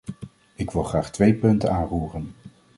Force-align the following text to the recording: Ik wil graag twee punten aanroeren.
Ik 0.55 0.71
wil 0.71 0.83
graag 0.83 1.11
twee 1.11 1.33
punten 1.33 1.71
aanroeren. 1.71 2.33